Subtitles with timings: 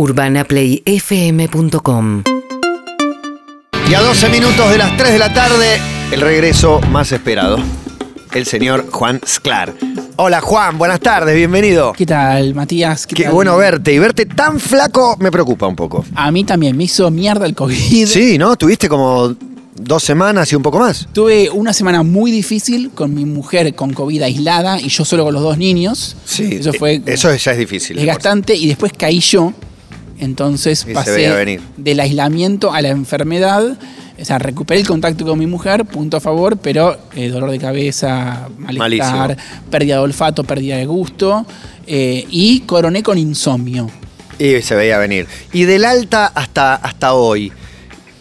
[0.00, 2.22] UrbanaPlayFM.com
[3.86, 5.78] Y a 12 minutos de las 3 de la tarde,
[6.10, 7.58] el regreso más esperado.
[8.32, 9.74] El señor Juan Sclar.
[10.16, 11.92] Hola Juan, buenas tardes, bienvenido.
[11.92, 13.06] ¿Qué tal, Matías?
[13.06, 13.32] Qué tal?
[13.34, 13.92] bueno verte.
[13.92, 16.02] Y verte tan flaco me preocupa un poco.
[16.14, 18.06] A mí también me hizo mierda el COVID.
[18.06, 18.56] Sí, ¿no?
[18.56, 19.36] Tuviste como
[19.74, 21.08] dos semanas y un poco más.
[21.12, 25.34] Tuve una semana muy difícil con mi mujer con COVID aislada y yo solo con
[25.34, 26.16] los dos niños.
[26.24, 27.96] Sí, Eso fue eso ya es difícil.
[27.98, 29.52] desgastante y después caí yo.
[30.20, 33.76] Entonces Y pasé del aislamiento a la enfermedad.
[34.20, 37.58] O sea, recuperé el contacto con mi mujer, punto a favor, pero eh, dolor de
[37.58, 39.70] cabeza, malestar, Malísimo.
[39.70, 41.46] pérdida de olfato, pérdida de gusto
[41.86, 43.90] eh, y coroné con insomnio.
[44.38, 45.26] Y se veía venir.
[45.54, 47.50] Y del alta hasta, hasta hoy,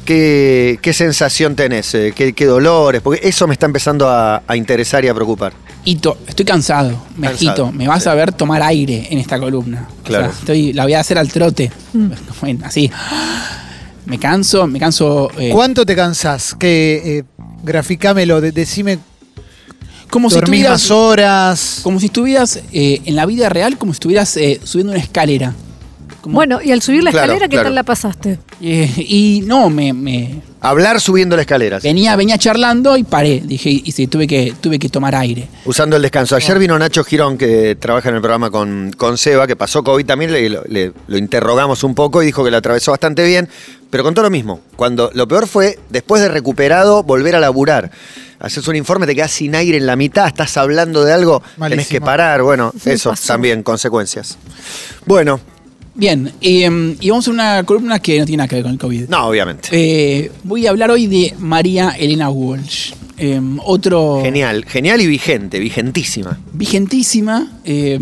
[0.05, 1.93] ¿qué, qué sensación tenés?
[1.95, 3.02] Eh, ¿Qué, qué dolores?
[3.02, 5.52] Porque eso me está empezando a, a interesar y a preocupar.
[5.89, 8.09] Hito, estoy cansado, me Cansado, agito, me vas sí.
[8.09, 9.88] a ver tomar aire en esta columna.
[10.02, 10.25] O Claro.
[10.25, 11.71] sea, estoy, la voy a hacer al trote.
[12.41, 12.91] Bueno, así.
[14.05, 15.30] Me canso, me canso.
[15.38, 16.53] eh, ¿Cuánto te cansás?
[16.55, 17.23] Que eh,
[17.63, 19.00] graficámelo, de- decime,
[20.09, 21.80] como si más horas.
[21.83, 25.53] como si estuvieras eh, en la vida real, como si estuvieras eh, subiendo una escalera.
[26.22, 27.67] Como- Bueno, y al subir la Claro, escalera, ¿qué claro.
[27.67, 28.39] tal la pasaste?
[28.61, 31.81] eh, y no, me, me- Hablar subiendo las escaleras.
[31.83, 33.41] venía, venía charlando y paré.
[33.45, 35.47] Dije, y sí, tuve que, tuve que tomar aire.
[35.63, 36.35] Usando el descanso.
[36.35, 40.05] Ayer vino Nacho Girón, que trabaja en el programa con, con Seba, que pasó COVID
[40.05, 43.47] también, le, le- lo interrogamos un poco y dijo que lo atravesó bastante bien,
[43.89, 44.59] pero contó lo mismo.
[44.75, 47.91] Cuando lo peor fue, después de recuperado, volver a laburar.
[48.39, 51.57] Haces un informe, te quedas sin aire en la mitad, estás hablando de algo, tenés
[51.57, 51.88] Malísimo.
[51.89, 52.41] que parar.
[52.41, 53.27] Bueno, eso pasó.
[53.27, 54.38] también, consecuencias.
[55.05, 55.39] Bueno,
[56.00, 58.80] Bien, eh, y vamos a una columna que no tiene nada que ver con el
[58.80, 59.09] COVID.
[59.09, 59.67] no, obviamente.
[59.72, 62.94] Eh, voy a hablar hoy de María Elena Walsh.
[63.17, 64.22] Eh, otro.
[64.23, 66.39] Genial, genial y vigente, vigentísima.
[66.53, 67.52] Vigentísima.
[67.66, 68.00] eh,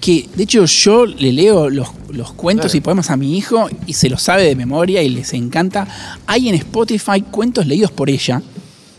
[0.00, 2.78] que de hecho yo le leo los, los cuentos Claro.
[2.78, 5.86] y poemas a mi hijo y se los sabe de memoria y les encanta.
[6.26, 8.42] Hay en Spotify cuentos leídos por ella.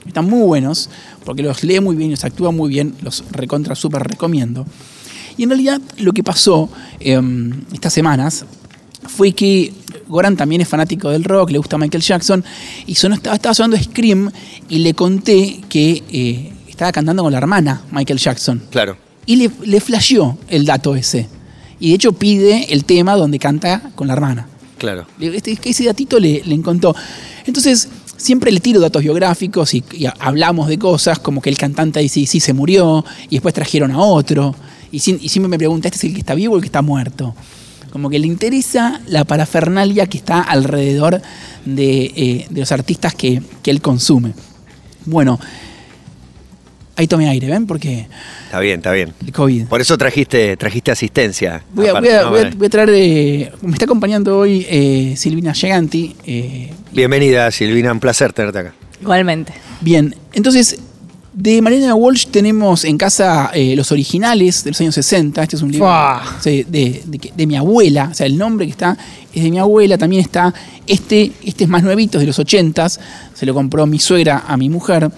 [0.08, 0.90] Están muy buenos
[1.26, 2.96] porque los lee muy bien y los actúa muy bien.
[3.02, 4.66] Los recontra súper recomiendo.
[5.38, 7.20] Y en realidad lo que pasó eh,
[7.74, 8.46] estas semanas
[9.08, 9.74] fue que
[10.08, 12.44] Goran también es fanático del rock, le gusta Michael Jackson,
[12.86, 14.32] y sonó- estaba, estaba sonando Scream
[14.70, 18.62] y le conté que eh, estaba cantando con la hermana Michael Jackson.
[18.70, 18.98] Claro.
[19.26, 21.28] Y le, le flasheó el dato ese.
[21.80, 24.48] Y de hecho pide el tema donde canta con la hermana.
[24.78, 25.06] Claro.
[25.20, 26.96] Este, ese datito le, le encantó.
[27.46, 32.00] Entonces, siempre le tiro datos biográficos y, y hablamos de cosas como que el cantante
[32.00, 34.56] dice, sí, se murió, y después trajeron a otro.
[34.94, 36.68] Y, sin- y siempre me pregunta, ¿este es el que está vivo o el que
[36.68, 37.36] está muerto?
[37.92, 41.20] Como que le interesa la parafernalia que está alrededor
[41.66, 44.34] de, eh, de los artistas que, que él consume.
[45.06, 45.40] Bueno,
[46.96, 47.66] ahí tomé aire, ¿ven?
[47.66, 48.08] Porque
[48.46, 49.14] Está bien, está bien.
[49.26, 49.66] el COVID.
[49.66, 51.64] Por eso trajiste, trajiste asistencia.
[51.74, 52.30] Voy a, aparte, voy a- ¿no?
[52.30, 52.56] voy a- Vale.
[52.56, 53.52] voy a traer de.
[53.64, 56.16] Me está acompañando hoy eh, Silvina Giganti.
[56.26, 58.74] eh, Bienvenida, Silvina, un placer tenerte acá.
[59.02, 59.54] Igualmente.
[59.82, 60.80] bien, entonces,
[61.34, 65.42] de Mariana Walsh tenemos en casa eh, los originales de los años 60.
[65.44, 65.88] Este es un libro
[66.70, 67.04] de,
[67.36, 68.10] de mi abuela.
[68.12, 68.98] O sea, el nombre que está
[69.34, 69.98] es de mi abuela.
[69.98, 70.54] También está
[70.86, 73.00] este, este es más nuevito, es de los 80s.
[73.34, 75.10] Se lo compró mi suegra a mi mujer.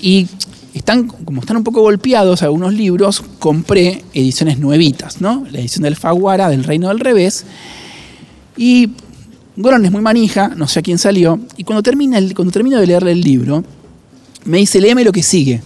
[0.00, 0.28] Y
[0.74, 5.44] están, como están un poco golpeados algunos libros, compré ediciones nuevitas, ¿no?
[5.50, 7.44] La edición del Faguara, del Reino del Revés.
[8.56, 8.90] Y
[9.56, 11.40] Goran es muy manija, no sé a quién salió.
[11.56, 13.64] Y cuando, termina el- cuando termino de leerle el libro,
[14.44, 15.62] me dice, léeme lo que sigue.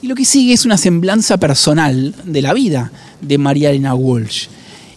[0.00, 4.46] Y lo que sigue es una semblanza personal de la vida de María Elena Walsh.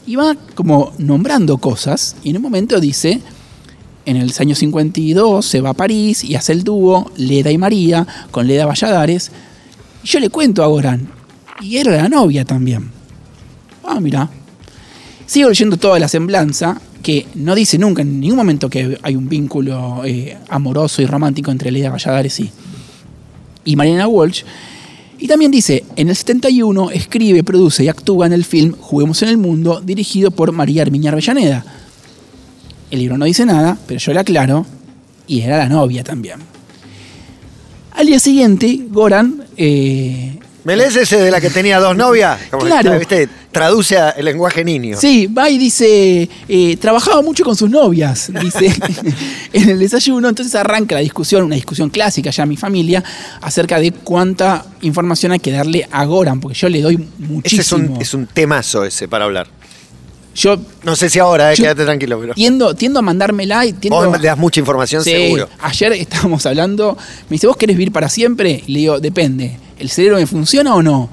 [0.06, 3.22] Y va como nombrando cosas, y en un momento dice,
[4.06, 8.08] en el año 52 se va a París y hace el dúo Leda y María
[8.32, 9.32] con Leda Valladares.
[10.04, 11.08] Y yo le cuento a Goran,
[11.62, 12.92] y era la novia también.
[13.84, 14.30] Ah, mira.
[15.26, 19.30] Sigo leyendo toda la semblanza, que no dice nunca en ningún momento que hay un
[19.30, 22.52] vínculo eh, amoroso y romántico entre Leda Valladares y,
[23.66, 24.44] y Mariana Walsh.
[25.20, 29.30] Y también dice, en el 71 escribe, produce y actúa en el film Juguemos en
[29.30, 31.64] el Mundo, dirigido por María Armiña Avellaneda.
[32.90, 34.66] El libro no dice nada, pero yo le aclaro,
[35.28, 36.40] y era la novia también.
[37.92, 42.40] Al día siguiente, Goran eh, ¿Me lees ese de la que tenía dos novias?
[42.50, 42.98] Como que, Claro.
[43.00, 43.30] ¿viste?
[43.52, 44.98] Traduce el lenguaje niño.
[45.00, 48.74] Sí, va y dice, eh, trabajaba mucho con sus novias, dice
[49.54, 50.30] en el desayuno.
[50.30, 53.04] Entonces arranca la discusión, una discusión clásica ya en mi familia,
[53.42, 57.62] acerca de cuánta información hay que darle a Goran, porque yo le doy Ese muchísimo.
[57.62, 59.48] es un, es un temazo ese para hablar.
[60.34, 62.34] Yo No sé si ahora, eh, quédate tranquilo, pero.
[62.34, 65.50] tiendo, tiendo a mandármela y tiendo Vos le das mucha información, Sí, seguro.
[65.60, 66.98] Ayer estábamos hablando,
[67.30, 68.64] me dice, ¿vos querés vivir para siempre?
[68.66, 71.10] Y le digo, depende, ¿el cerebro me funciona o no?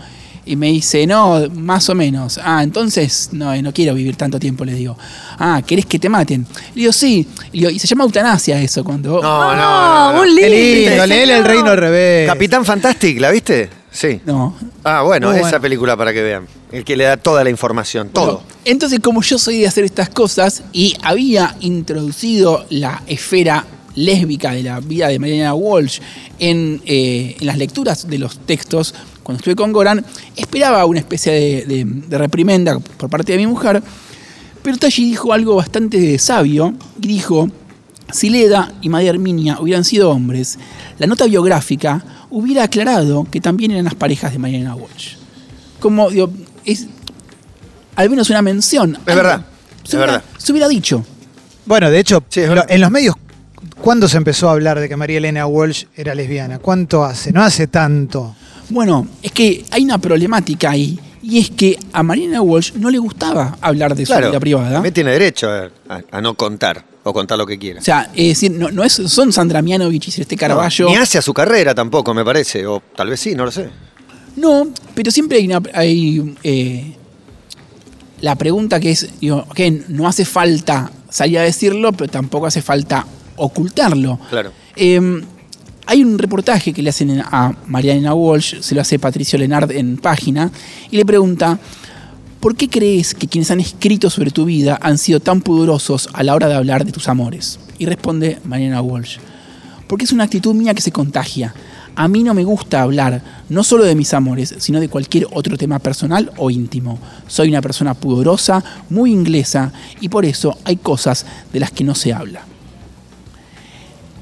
[0.48, 2.40] Y me dice, no, más o menos.
[2.42, 4.96] Ah, entonces, no, no quiero vivir tanto tiempo, le digo.
[5.38, 6.46] Ah, ¿querés que te maten?
[6.74, 7.26] Le digo, sí.
[7.52, 9.20] Le digo, y se llama eutanasia eso, cuando...
[9.20, 10.22] No, no, Ah, no, no.
[10.22, 12.26] un Qué límite, lindo, leele el reino al revés.
[12.26, 13.68] Capitán Fantastic, ¿la viste?
[13.90, 14.20] Sí.
[14.24, 14.56] No.
[14.84, 15.60] Ah, bueno, Muy esa bueno.
[15.62, 16.46] película para que vean.
[16.72, 18.24] El que le da toda la información, todo.
[18.24, 24.52] Bueno, entonces, como yo soy de hacer estas cosas y había introducido la esfera lésbica
[24.52, 26.00] de la vida de Mariana Walsh
[26.38, 28.94] en, eh, en las lecturas de los textos
[29.28, 30.02] cuando estuve con Goran,
[30.36, 33.82] esperaba una especie de, de- de reprimenda por parte de mi mujer,
[34.62, 36.72] pero Tashi dijo algo bastante sabio
[37.02, 37.50] y dijo,
[38.10, 40.58] si Leda y María Herminia hubieran sido hombres,
[40.98, 45.16] la nota biográfica hubiera aclarado que también eran las parejas de Mariana Walsh.
[45.78, 46.30] Como, digo,
[46.64, 46.86] es
[47.96, 48.96] al menos una mención.
[49.06, 49.44] Es verdad,
[49.82, 50.24] Se es hubiera, verdad.
[50.38, 51.04] se hubiera dicho.
[51.66, 53.14] Bueno, de hecho, Sí, en los medios,
[53.82, 56.60] ¿cuándo se empezó a hablar de que María Elena Walsh era lesbiana?
[56.60, 57.30] ¿Cuánto hace?
[57.30, 58.34] No hace tanto.
[58.70, 62.98] Bueno, es que hay una problemática ahí, y es que a Mariana Walsh no le
[62.98, 64.72] gustaba hablar de su vida privada.
[64.74, 67.80] también tiene derecho a, a- a no contar o contar lo que quiera.
[67.80, 70.84] O sea, es decir, no, no es, son Sandra Mianovich y Celeste Carballo.
[70.84, 72.66] No, ni hace a su carrera tampoco, me parece.
[72.66, 73.68] O tal vez sí, no lo sé.
[74.36, 76.94] No, pero siempre hay, una- hay, eh,
[78.20, 79.46] la pregunta que es, digo,
[79.88, 83.06] no hace falta salir a decirlo, pero tampoco hace falta
[83.36, 84.18] ocultarlo.
[84.28, 84.52] Claro.
[84.76, 85.22] Eh,
[85.88, 89.96] hay un reportaje que le hacen a Mariana Walsh, se lo hace Patricio Lenard en
[89.96, 90.52] página,
[90.90, 91.58] y le pregunta,
[92.40, 96.22] ¿por qué crees que quienes han escrito sobre tu vida han sido tan pudorosos a
[96.22, 97.58] la hora de hablar de tus amores?
[97.78, 99.16] Y responde Mariana Walsh,
[99.86, 101.54] porque es una actitud mía que se contagia.
[101.96, 105.56] A mí no me gusta hablar no solo de mis amores, sino de cualquier otro
[105.56, 106.98] tema personal o íntimo.
[107.28, 111.94] Soy una persona pudorosa, muy inglesa, y por eso hay cosas de las que no
[111.94, 112.42] se habla.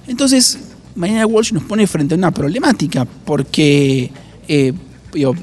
[0.06, 0.65] Entonces,
[0.96, 4.10] Mariana Walsh nos pone frente a una problemática, porque,
[4.48, 4.72] eh,
[5.12, 5.34] digo,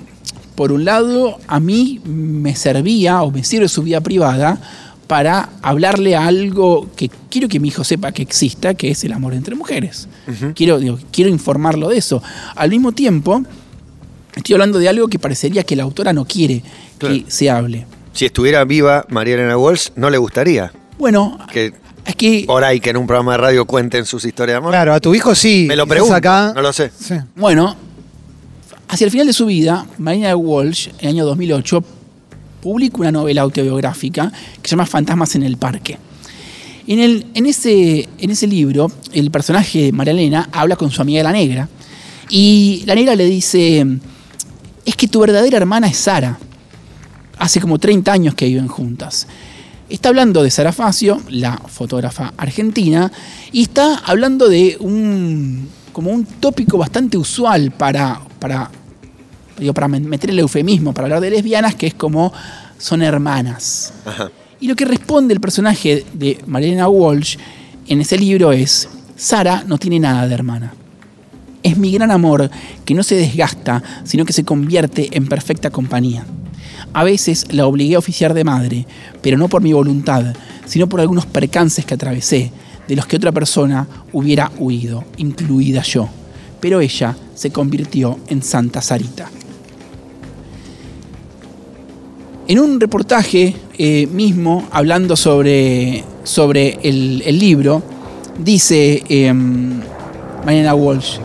[0.55, 4.59] por un lado, a mí me servía o me sirve su vida privada
[5.07, 9.13] para hablarle a algo que quiero que mi hijo sepa que exista, que es el
[9.13, 10.07] amor entre mujeres.
[10.55, 12.21] quiero, digo, quiero informarlo de eso.
[12.55, 13.43] Al mismo tiempo,
[14.35, 16.63] estoy hablando de algo que parecería que la autora no quiere
[16.97, 17.15] Claro.
[17.15, 17.85] que se hable.
[18.13, 21.73] Si estuviera viva María Elena Walsh, no le gustaría Bueno, que
[22.05, 24.71] es que por ahí que en un programa de radio cuenten sus historias de amor.
[24.71, 25.65] Claro, a tu hijo sí.
[25.67, 26.51] Me lo pregunto, acá.
[26.53, 26.91] no lo sé.
[26.97, 27.15] Sí.
[27.35, 27.75] Bueno,
[28.87, 31.83] hacia el final de su vida, Marina Walsh, en el año 2008,
[32.61, 35.97] publica una novela autobiográfica que se llama Fantasmas en el Parque.
[36.87, 41.01] En, el, en, ese, en ese libro, el personaje de María Elena habla con su
[41.01, 41.69] amiga la negra
[42.29, 43.85] y la negra le dice,
[44.85, 46.37] es que tu verdadera hermana es Sara.
[47.37, 49.27] Hace como 30 años que viven juntas.
[49.93, 53.11] Está hablando de Sara Facio, la fotógrafa argentina,
[53.51, 58.71] y está hablando de un como un tópico bastante usual para, para,
[59.59, 62.33] digo, para meter el eufemismo, para hablar de lesbianas, que es como
[62.79, 63.93] son hermanas.
[64.03, 64.31] Ajá.
[64.59, 67.37] Y lo que responde el personaje de Mariana Walsh
[67.87, 70.73] en ese libro es, Sara no tiene nada de hermana.
[71.61, 72.49] Es mi gran amor
[72.83, 76.25] que no se desgasta, sino que se convierte en perfecta compañía.
[76.91, 78.85] A veces la obligué a oficiar de madre,
[79.21, 80.35] pero no por mi voluntad,
[80.65, 82.51] sino por algunos percances que atravesé,
[82.87, 86.09] de los que otra persona hubiera huido, incluida yo.
[86.59, 89.29] Pero ella se convirtió en Santa Sarita.
[92.47, 97.81] En un reportaje eh, mismo, hablando sobre, sobre el, libro,
[98.37, 101.19] dice eh, Mariana Walsh,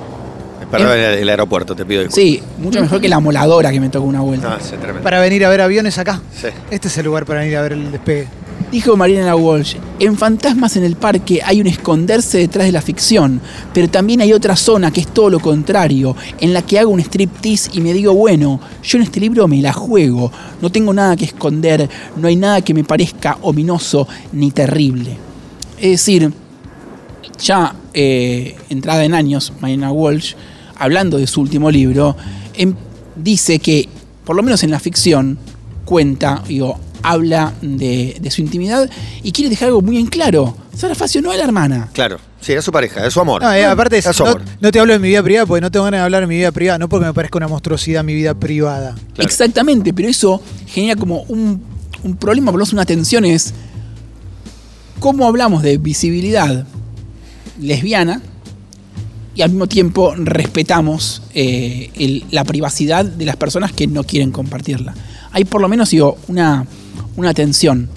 [0.71, 2.15] Perdón, el, el aeropuerto, te pido disculpas.
[2.15, 4.55] sí, mucho mejor que la moladora que me tocó una vuelta.
[4.55, 5.03] Ah, sí, tremendo.
[5.03, 6.21] Para venir a ver aviones acá.
[6.35, 6.49] Sí.
[6.71, 8.29] Este es el lugar para venir a ver el despegue.
[8.71, 13.41] Dijo Mariana Walsh, en Fantasmas en el Parque hay un esconderse detrás de la ficción,
[13.73, 17.01] pero también hay otra zona que es todo lo contrario, en la que hago un
[17.01, 21.17] striptease y me digo, bueno, yo en este libro me la juego, no tengo nada
[21.17, 25.17] que esconder, no hay nada que me parezca ominoso ni terrible.
[25.79, 26.31] Es decir,
[27.41, 30.35] ya eh, entrada en años, Mariana Walsh,
[30.79, 32.17] hablando de su último libro,
[32.55, 32.75] em-
[33.17, 33.89] dice que,
[34.25, 35.39] por lo menos en la ficción,
[35.85, 38.89] cuenta, digo, habla de, de su intimidad
[39.23, 40.57] y quiere dejar algo muy en claro.
[40.77, 41.89] Sara Facio no es la hermana.
[41.93, 43.43] Claro, sí, es su pareja, es su amor.
[43.43, 44.43] No, eh, aparte, es- su no, amor.
[44.61, 46.37] no te hablo de mi vida privada porque no tengo ganas de hablar de mi
[46.37, 48.95] vida privada, no porque me parezca una monstruosidad mi vida privada.
[49.15, 49.29] Claro.
[49.29, 51.63] Exactamente, pero eso genera como un,
[52.05, 53.55] un problema, por lo menos una tensión es
[55.01, 56.67] cómo hablamos de visibilidad
[57.61, 58.21] lesbiana
[59.39, 64.97] y al mismo tiempo respetamos eh, la privacidad de las personas que no quieren compartirla.
[65.31, 66.67] Hay por lo menos digo, una,
[67.15, 67.89] una tensión.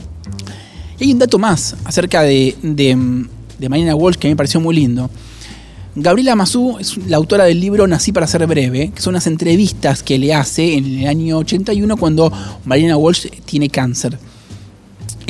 [1.00, 2.96] Y hay un dato más acerca de, de,
[3.68, 5.10] Marina Walsh que a mí me pareció muy lindo.
[5.96, 10.04] Gabriela Mazú es la autora del libro Nací para ser breve, que son unas entrevistas
[10.04, 12.32] que le hace en el año 81 cuando
[12.66, 14.20] Mariana Walsh tiene cáncer.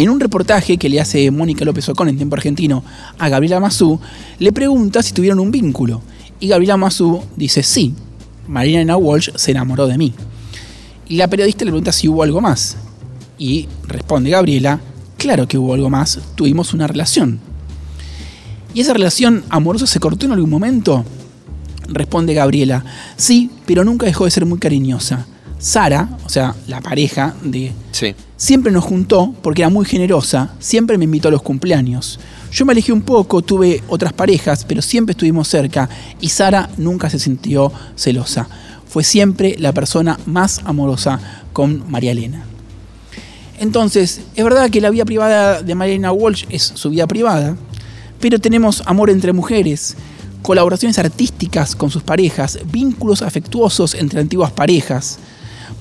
[0.01, 2.83] En un reportaje que le hace Mónica López Ocón en tiempo argentino
[3.19, 3.99] a Gabriela Mazú,
[4.39, 6.01] le pregunta si tuvieron un vínculo.
[6.39, 7.93] Y Gabriela Mazú dice sí,
[8.47, 10.11] Mariana Walsh se enamoró de mí.
[11.07, 12.77] Y la periodista le pregunta si hubo algo más.
[13.37, 14.79] Y responde Gabriela,
[15.17, 17.39] claro que hubo algo más, tuvimos una relación.
[18.73, 21.05] ¿Y esa relación amorosa se cortó en algún momento?
[21.89, 22.83] Responde Gabriela,
[23.17, 25.27] sí, pero nunca dejó de ser muy cariñosa.
[25.59, 27.71] Sara, o sea, la pareja de...
[27.91, 28.15] Sí.
[28.41, 32.19] Siempre nos juntó porque era muy generosa, siempre me invitó a los cumpleaños.
[32.51, 35.87] Yo me alejé un poco, tuve otras parejas, pero siempre estuvimos cerca
[36.19, 38.49] y Sara nunca se sintió celosa.
[38.87, 41.19] Fue siempre la persona más amorosa
[41.53, 42.43] con María Elena.
[43.59, 47.55] Entonces, es verdad que la vida privada de María Elena Walsh es su vida privada,
[48.19, 49.95] pero tenemos amor entre mujeres,
[50.41, 55.19] colaboraciones artísticas con sus parejas, vínculos afectuosos entre antiguas parejas.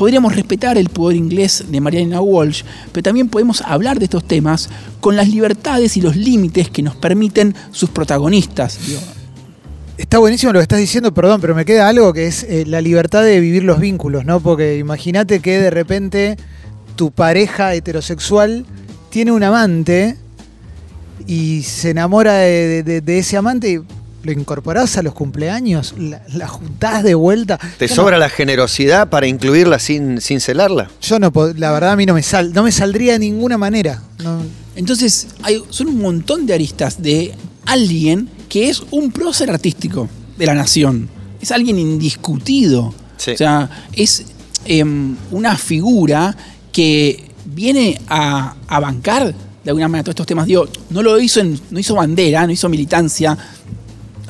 [0.00, 4.70] Podríamos respetar el poder inglés de Mariana Walsh, pero también podemos hablar de estos temas
[4.98, 8.78] con las libertades y los límites que nos permiten sus protagonistas.
[9.98, 12.80] Está buenísimo lo que estás diciendo, perdón, pero me queda algo que es eh, la
[12.80, 14.40] libertad de vivir los vínculos, ¿no?
[14.40, 16.38] Porque imagínate que de repente
[16.96, 18.64] tu pareja heterosexual
[19.10, 20.16] tiene un amante
[21.26, 23.80] y se enamora de- de ese amante y
[24.22, 27.58] lo incorporás a los cumpleaños, la, la juntás de vuelta.
[27.78, 30.90] ¿Te Yo sobra la generosidad para incluirla sin, sin celarla?
[31.00, 34.02] Yo no, la verdad a mí no me sal, no me saldría de ninguna manera.
[34.22, 34.42] No,
[34.76, 37.34] Entonces, hay, son un montón de aristas de
[37.66, 41.08] alguien que es un prócer artístico de la nación.
[41.40, 42.92] Es alguien indiscutido.
[43.16, 43.32] Sí.
[43.32, 44.24] O sea, es
[44.64, 46.36] em, una figura
[46.72, 49.34] que viene a, a bancar
[49.64, 50.46] de alguna manera todos estos temas.
[50.46, 53.36] Digo, no lo hizo, en- no hizo bandera, no hizo militancia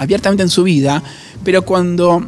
[0.00, 1.02] abiertamente en su vida,
[1.44, 2.26] pero cuando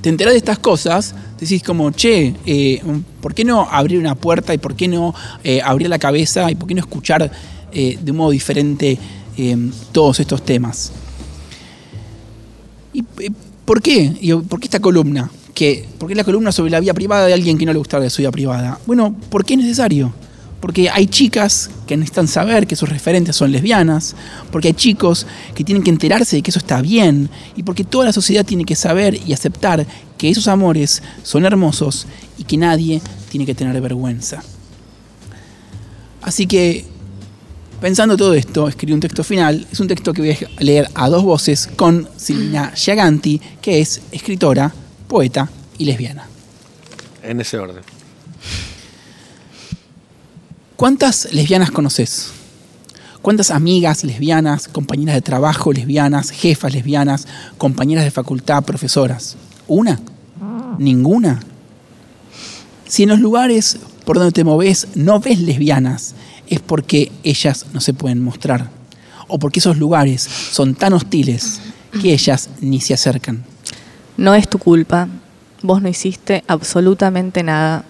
[0.00, 2.80] te enterás de estas cosas, decís como, che, eh,
[3.20, 5.12] ¿por qué no abrir una puerta y por qué no
[5.42, 7.30] eh, abrir la cabeza y por qué no escuchar
[7.72, 8.96] eh, de un modo diferente
[9.36, 10.92] eh, todos estos temas?
[12.92, 13.02] ¿Y
[13.64, 14.16] por qué?
[14.20, 15.28] Y, ¿Por qué esta columna?
[15.54, 15.88] ¿Qué?
[15.98, 18.10] ¿Por qué la columna sobre la vida privada de alguien que no le gustaba de
[18.10, 18.78] su vida privada?
[18.86, 20.14] Bueno, porque es necesario.
[20.60, 24.16] Porque hay chicas que necesitan saber que sus referentes son lesbianas,
[24.50, 28.06] porque hay chicos que tienen que enterarse de que eso está bien, y porque toda
[28.06, 29.86] la sociedad tiene que saber y aceptar
[30.16, 32.06] que esos amores son hermosos
[32.38, 34.42] y que nadie tiene que tener vergüenza.
[36.22, 36.84] Así que,
[37.80, 39.64] pensando todo esto, escribí un texto final.
[39.70, 44.02] Es un texto que voy a leer a dos voces con Silvina Giaganti, que es
[44.10, 44.74] escritora,
[45.06, 45.48] poeta
[45.78, 46.26] y lesbiana.
[47.22, 47.95] En ese orden.
[50.76, 52.32] ¿Cuántas lesbianas conoces?
[53.22, 59.38] ¿Cuántas amigas lesbianas, compañeras de trabajo lesbianas, jefas lesbianas, compañeras de facultad, profesoras?
[59.66, 59.98] ¿Una?
[60.76, 61.40] ¿Ninguna?
[62.86, 66.14] Si en los lugares por donde te moves no ves lesbianas,
[66.46, 68.68] es porque ellas no se pueden mostrar.
[69.28, 71.62] O porque esos lugares son tan hostiles
[72.02, 73.46] que ellas ni se acercan.
[74.18, 75.08] No es tu culpa.
[75.62, 77.86] Vos no hiciste absolutamente nada.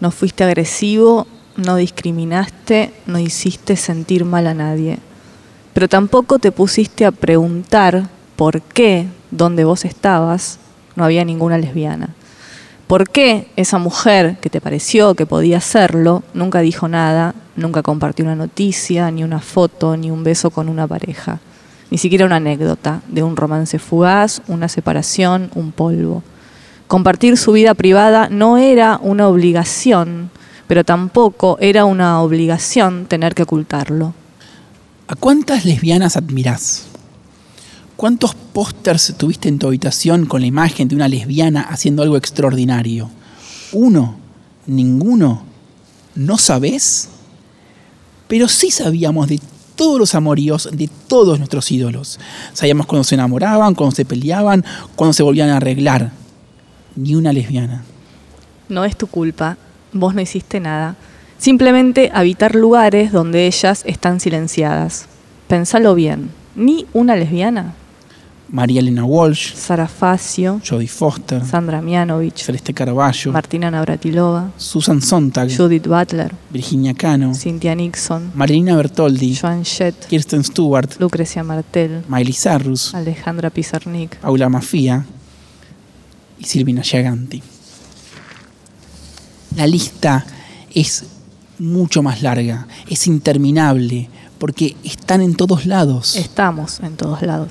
[0.00, 4.98] No fuiste agresivo, no discriminaste, no hiciste sentir mal a nadie.
[5.74, 10.58] Pero tampoco te pusiste a preguntar por qué, donde vos estabas,
[10.94, 12.14] no había ninguna lesbiana.
[12.86, 18.24] ¿Por qué esa mujer que te pareció que podía hacerlo nunca dijo nada, nunca compartió
[18.24, 21.40] una noticia, ni una foto, ni un beso con una pareja?
[21.90, 26.22] Ni siquiera una anécdota de un romance fugaz, una separación, un polvo.
[26.86, 30.30] Compartir su vida privada no era una obligación,
[30.68, 34.14] pero tampoco era una obligación tener que ocultarlo.
[35.08, 36.84] ¿A cuántas lesbianas admirás?
[37.96, 43.10] ¿Cuántos pósters tuviste en tu habitación con la imagen de una lesbiana haciendo algo extraordinario?
[43.72, 44.16] ¿Uno?
[44.66, 45.42] ¿Ninguno?
[46.14, 47.08] ¿No sabés?
[48.28, 49.40] Pero sí sabíamos de
[49.74, 52.20] todos los amoríos de todos nuestros ídolos.
[52.52, 56.12] Sabíamos cuando se enamoraban, cuando se peleaban, cuando se volvían a arreglar.
[56.96, 57.84] Ni una lesbiana.
[58.68, 59.56] No es tu culpa,
[59.92, 60.96] vos no hiciste nada.
[61.38, 65.06] Simplemente habitar lugares donde ellas están silenciadas.
[65.46, 67.74] Pensalo bien, ni una lesbiana.
[68.50, 75.50] María Elena Walsh, Sara Facio, Jodie Foster, Sandra Mianovich, Celeste Carballo, Martina Navratilova, Susan Sontag,
[75.50, 82.32] Judith Butler, Virginia Cano, Cynthia Nixon, Marilina Bertoldi, Joan Jett, Kirsten Stewart, Lucrecia Martel, Miley
[82.32, 84.16] Cyrus, Alejandra Pizarnik.
[84.16, 85.04] Paula Mafia.
[86.38, 87.42] Y Silvina Giaganti.
[89.58, 90.24] La lista
[90.72, 91.02] es
[91.58, 96.14] mucho más larga, es interminable, porque están en todos lados.
[96.14, 97.48] Estamos en todos lados.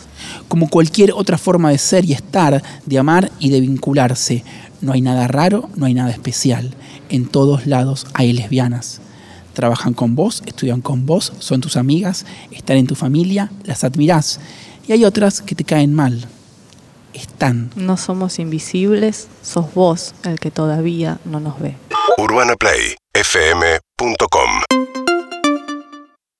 [0.47, 4.45] como cualquier otra forma de ser y estar, de amar y de vincularse.
[4.79, 6.73] No hay nada raro, no hay nada especial.
[7.09, 9.01] En todos lados hay lesbianas.
[9.53, 14.39] Trabajan con vos, estudian con vos, son tus amigas, están en tu familia, las admirás.
[14.87, 16.25] Y hay otras que te caen mal.
[17.13, 17.71] Están.
[17.75, 21.75] No somos invisibles, sos vos el que todavía no nos ve.
[22.17, 24.96] UrbanaPlayFM.com